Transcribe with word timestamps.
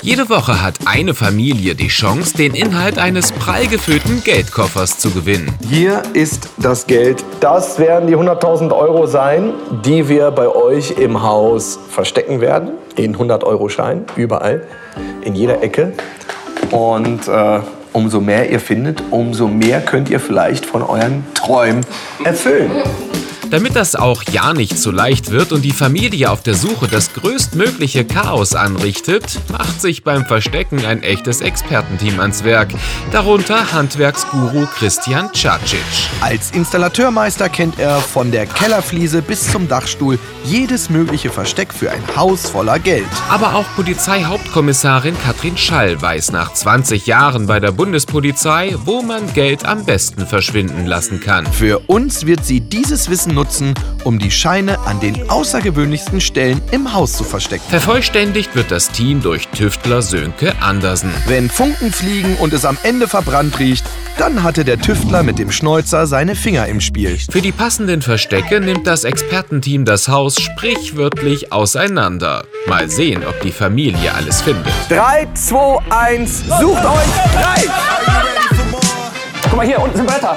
Jede 0.00 0.28
Woche 0.28 0.62
hat 0.62 0.74
eine 0.84 1.12
Familie 1.12 1.74
die 1.74 1.88
Chance, 1.88 2.36
den 2.36 2.54
Inhalt 2.54 2.98
eines 2.98 3.32
prall 3.32 3.66
gefüllten 3.66 4.22
Geldkoffers 4.22 4.98
zu 4.98 5.10
gewinnen. 5.10 5.52
Hier 5.68 6.02
ist 6.12 6.48
das 6.56 6.86
Geld. 6.86 7.24
Das 7.40 7.80
werden 7.80 8.06
die 8.06 8.16
100.000 8.16 8.70
Euro 8.72 9.06
sein, 9.06 9.54
die 9.84 10.08
wir 10.08 10.30
bei 10.30 10.46
euch 10.46 10.92
im 10.92 11.20
Haus 11.22 11.80
verstecken 11.90 12.40
werden. 12.40 12.70
In 12.94 13.16
100-Euro-Schein, 13.16 14.04
überall, 14.14 14.68
in 15.22 15.34
jeder 15.34 15.62
Ecke. 15.64 15.92
Und 16.70 17.26
äh, 17.26 17.60
umso 17.92 18.20
mehr 18.20 18.48
ihr 18.50 18.60
findet, 18.60 19.02
umso 19.10 19.48
mehr 19.48 19.80
könnt 19.80 20.10
ihr 20.10 20.20
vielleicht 20.20 20.64
von 20.64 20.82
euren 20.82 21.26
Träumen 21.34 21.84
erfüllen. 22.22 22.70
Damit 23.50 23.76
das 23.76 23.96
auch 23.96 24.22
ja 24.30 24.52
nicht 24.52 24.78
so 24.78 24.90
leicht 24.90 25.30
wird 25.30 25.52
und 25.52 25.62
die 25.62 25.72
Familie 25.72 26.30
auf 26.30 26.42
der 26.42 26.54
Suche 26.54 26.86
das 26.86 27.14
größtmögliche 27.14 28.04
Chaos 28.04 28.54
anrichtet, 28.54 29.40
macht 29.50 29.80
sich 29.80 30.04
beim 30.04 30.26
Verstecken 30.26 30.84
ein 30.84 31.02
echtes 31.02 31.40
Expertenteam 31.40 32.20
ans 32.20 32.44
Werk. 32.44 32.68
Darunter 33.10 33.72
Handwerksguru 33.72 34.66
Christian 34.66 35.30
Cacic. 35.32 35.80
Als 36.20 36.50
Installateurmeister 36.50 37.48
kennt 37.48 37.78
er 37.78 38.00
von 38.00 38.30
der 38.30 38.44
Kellerfliese 38.44 39.22
bis 39.22 39.50
zum 39.50 39.66
Dachstuhl 39.66 40.18
jedes 40.44 40.90
mögliche 40.90 41.30
Versteck 41.30 41.72
für 41.72 41.90
ein 41.90 42.02
Haus 42.16 42.50
voller 42.50 42.78
Geld. 42.78 43.06
Aber 43.30 43.54
auch 43.54 43.66
Polizeihauptkommissarin 43.76 45.16
Katrin 45.24 45.56
Schall 45.56 46.00
weiß 46.02 46.32
nach 46.32 46.52
20 46.52 47.06
Jahren 47.06 47.46
bei 47.46 47.60
der 47.60 47.72
Bundespolizei, 47.72 48.74
wo 48.84 49.00
man 49.00 49.32
Geld 49.32 49.64
am 49.64 49.86
besten 49.86 50.26
verschwinden 50.26 50.84
lassen 50.84 51.20
kann. 51.20 51.46
Für 51.46 51.78
uns 51.86 52.26
wird 52.26 52.44
sie 52.44 52.60
dieses 52.60 53.08
Wissen 53.08 53.37
nutzen, 53.38 53.74
um 54.02 54.18
die 54.18 54.32
Scheine 54.32 54.80
an 54.80 54.98
den 54.98 55.30
außergewöhnlichsten 55.30 56.20
Stellen 56.20 56.60
im 56.72 56.92
Haus 56.92 57.12
zu 57.12 57.22
verstecken. 57.22 57.64
Vervollständigt 57.68 58.56
wird 58.56 58.72
das 58.72 58.90
Team 58.90 59.22
durch 59.22 59.46
Tüftler 59.48 60.02
Sönke 60.02 60.60
Andersen. 60.60 61.14
Wenn 61.28 61.48
Funken 61.48 61.92
fliegen 61.92 62.34
und 62.36 62.52
es 62.52 62.64
am 62.64 62.76
Ende 62.82 63.06
verbrannt 63.06 63.60
riecht, 63.60 63.84
dann 64.18 64.42
hatte 64.42 64.64
der 64.64 64.80
Tüftler 64.80 65.22
mit 65.22 65.38
dem 65.38 65.52
Schnäuzer 65.52 66.08
seine 66.08 66.34
Finger 66.34 66.66
im 66.66 66.80
Spiel. 66.80 67.16
Für 67.30 67.40
die 67.40 67.52
passenden 67.52 68.02
Verstecke 68.02 68.60
nimmt 68.60 68.88
das 68.88 69.04
Expertenteam 69.04 69.84
das 69.84 70.08
Haus 70.08 70.40
sprichwörtlich 70.40 71.52
auseinander. 71.52 72.44
Mal 72.66 72.90
sehen, 72.90 73.22
ob 73.24 73.40
die 73.42 73.52
Familie 73.52 74.12
alles 74.12 74.42
findet. 74.42 74.72
3, 74.88 75.28
2, 75.34 75.78
1, 75.90 76.44
sucht 76.60 76.84
euch 76.84 77.08
drei! 77.32 77.62
Guck 79.42 79.56
mal, 79.56 79.66
hier 79.66 79.80
unten 79.80 79.96
sind 79.96 80.06
Bretter. 80.06 80.36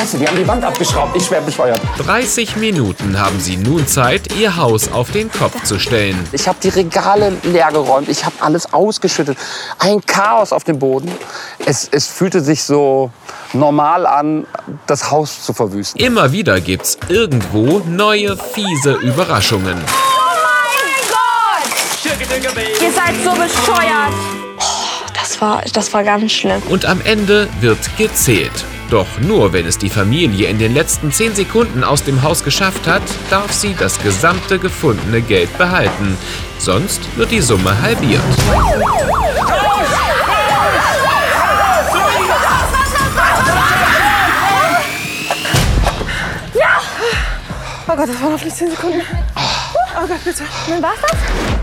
Oh, 0.00 0.02
Scheiße, 0.02 0.18
die 0.18 0.26
haben 0.26 0.36
die 0.36 0.48
Wand 0.48 0.64
abgeschraubt. 0.64 1.14
Ich 1.14 1.26
schwer 1.26 1.42
bescheuert. 1.42 1.80
30 1.98 2.56
Minuten 2.56 3.20
haben 3.20 3.38
sie 3.38 3.56
nun 3.56 3.86
Zeit, 3.86 4.34
ihr 4.38 4.56
Haus 4.56 4.90
auf 4.92 5.10
den 5.10 5.30
Kopf 5.30 5.62
zu 5.64 5.78
stellen. 5.78 6.18
Ich 6.32 6.48
habe 6.48 6.58
die 6.62 6.70
Regale 6.70 7.32
leer 7.42 7.70
geräumt. 7.70 8.08
Ich 8.08 8.24
habe 8.24 8.34
alles 8.40 8.72
ausgeschüttet. 8.72 9.36
Ein 9.78 10.00
Chaos 10.06 10.52
auf 10.52 10.64
dem 10.64 10.78
Boden. 10.78 11.10
Es, 11.66 11.88
es 11.90 12.06
fühlte 12.06 12.40
sich 12.40 12.62
so 12.62 13.10
normal 13.52 14.06
an, 14.06 14.46
das 14.86 15.10
Haus 15.10 15.44
zu 15.44 15.52
verwüsten. 15.52 16.00
Immer 16.00 16.32
wieder 16.32 16.60
gibt's 16.60 16.96
irgendwo 17.08 17.80
neue 17.86 18.36
fiese 18.36 18.92
Überraschungen. 18.94 19.76
Ihr 22.80 22.92
seid 22.92 23.14
so 23.22 23.30
bescheuert. 23.32 24.14
Das 25.14 25.40
war, 25.40 25.62
das 25.72 25.92
war 25.92 26.04
ganz 26.04 26.32
schlimm. 26.32 26.62
Und 26.70 26.86
am 26.86 27.00
Ende 27.02 27.48
wird 27.60 27.78
gezählt. 27.98 28.64
Doch 28.90 29.20
nur 29.20 29.52
wenn 29.52 29.66
es 29.66 29.78
die 29.78 29.88
Familie 29.88 30.48
in 30.48 30.58
den 30.58 30.74
letzten 30.74 31.12
10 31.12 31.36
Sekunden 31.36 31.84
aus 31.84 32.02
dem 32.02 32.24
Haus 32.24 32.42
geschafft 32.42 32.88
hat, 32.88 33.02
darf 33.30 33.52
sie 33.52 33.74
das 33.78 34.02
gesamte 34.02 34.58
gefundene 34.58 35.22
Geld 35.22 35.56
behalten. 35.58 36.18
Sonst 36.58 37.00
wird 37.16 37.30
die 37.30 37.40
Summe 37.40 37.80
halbiert. 37.80 38.20
Oh 47.86 47.96
Gott, 47.96 48.08
das 48.08 48.20
waren 48.20 48.32
noch 48.32 48.44
nicht 48.44 48.56
10 48.56 48.70
Sekunden. 48.70 49.02
Oh 49.36 50.06
Gott, 50.06 50.24
bitte. 50.24 50.42
Dann 50.68 50.82
war's 50.82 50.98
das? 51.00 51.59